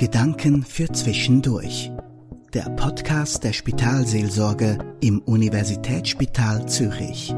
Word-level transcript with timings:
Gedanken 0.00 0.64
für 0.64 0.90
Zwischendurch. 0.90 1.90
Der 2.54 2.70
Podcast 2.70 3.44
der 3.44 3.52
Spitalseelsorge 3.52 4.78
im 5.02 5.18
Universitätsspital 5.18 6.66
Zürich. 6.66 7.34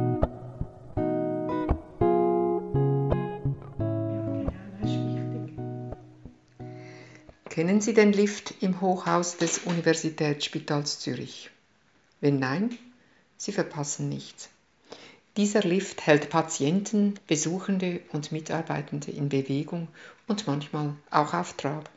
Kennen 7.50 7.80
Sie 7.80 7.94
den 7.94 8.12
Lift 8.12 8.54
im 8.62 8.80
Hochhaus 8.80 9.38
des 9.38 9.58
Universitätsspitals 9.64 11.00
Zürich? 11.00 11.50
Wenn 12.20 12.38
nein, 12.38 12.78
Sie 13.38 13.50
verpassen 13.50 14.08
nichts. 14.08 14.50
Dieser 15.36 15.62
Lift 15.62 16.06
hält 16.06 16.30
Patienten, 16.30 17.14
Besuchende 17.26 18.02
und 18.12 18.30
Mitarbeitende 18.30 19.10
in 19.10 19.30
Bewegung 19.30 19.88
und 20.28 20.46
manchmal 20.46 20.94
auch 21.10 21.34
auf 21.34 21.54
Trab. 21.54 21.90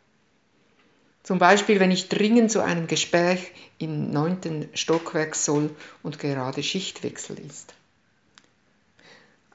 Zum 1.25 1.39
Beispiel, 1.39 1.79
wenn 1.79 1.89
ich 1.89 2.07
dringend 2.07 2.51
zu 2.51 2.61
einem 2.61 2.85
Gespräch 2.85 3.51
im 3.79 4.11
neunten 4.11 4.69
Stockwerk 4.75 5.33
soll 5.33 5.75
und 6.03 6.19
gerade 6.19 6.61
Schichtwechsel 6.61 7.39
ist. 7.39 7.73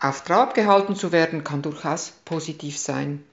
Auf 0.01 0.24
Trab 0.24 0.55
gehalten 0.55 0.96
zu 0.96 1.12
werden 1.12 1.45
kann 1.45 1.62
durchaus 1.62 2.10
positiv 2.24 2.77
sein. 2.77 3.24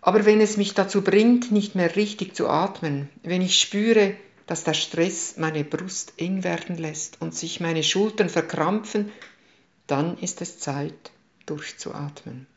Aber 0.00 0.24
wenn 0.24 0.40
es 0.40 0.56
mich 0.56 0.74
dazu 0.74 1.02
bringt, 1.02 1.52
nicht 1.52 1.76
mehr 1.76 1.94
richtig 1.94 2.34
zu 2.34 2.48
atmen, 2.48 3.08
wenn 3.22 3.42
ich 3.42 3.60
spüre, 3.60 4.16
dass 4.48 4.64
der 4.64 4.74
Stress 4.74 5.36
meine 5.36 5.62
Brust 5.62 6.14
eng 6.16 6.42
werden 6.42 6.76
lässt 6.76 7.22
und 7.22 7.32
sich 7.32 7.60
meine 7.60 7.84
Schultern 7.84 8.28
verkrampfen, 8.28 9.12
dann 9.86 10.18
ist 10.18 10.40
es 10.40 10.58
Zeit, 10.58 11.12
durchzuatmen. 11.46 12.48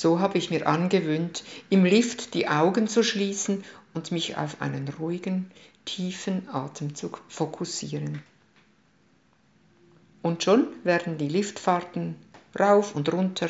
So 0.00 0.20
habe 0.20 0.38
ich 0.38 0.48
mir 0.48 0.68
angewöhnt, 0.68 1.42
im 1.70 1.84
Lift 1.84 2.34
die 2.34 2.46
Augen 2.46 2.86
zu 2.86 3.02
schließen 3.02 3.64
und 3.94 4.12
mich 4.12 4.36
auf 4.36 4.62
einen 4.62 4.86
ruhigen, 4.86 5.50
tiefen 5.86 6.48
Atemzug 6.48 7.20
fokussieren. 7.26 8.22
Und 10.22 10.44
schon 10.44 10.68
werden 10.84 11.18
die 11.18 11.26
Liftfahrten 11.26 12.14
rauf 12.56 12.94
und 12.94 13.12
runter 13.12 13.48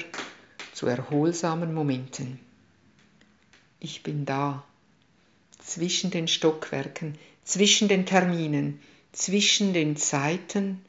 zu 0.72 0.86
erholsamen 0.86 1.74
Momenten. 1.74 2.40
Ich 3.78 4.02
bin 4.02 4.24
da, 4.24 4.64
zwischen 5.58 6.10
den 6.10 6.28
Stockwerken, 6.28 7.18
zwischen 7.44 7.88
den 7.88 8.06
Terminen, 8.06 8.80
zwischen 9.12 9.74
den 9.74 9.98
Zeiten, 9.98 10.82